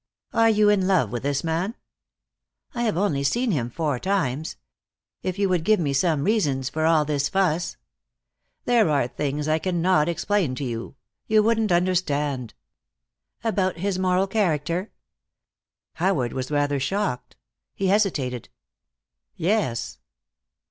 [0.33, 1.75] "Are you in love with this man?"
[2.73, 4.55] "I have only seen him four times.
[5.21, 7.77] If you would give me some reasons for all this fuss"
[8.65, 10.95] "There are things I cannot explain to you.
[11.27, 12.55] You wouldn't understand."
[13.43, 14.91] "About his moral character?"
[15.93, 17.35] Howard was rather shocked.
[17.75, 18.49] He hesitated:
[19.35, 19.99] "Yes."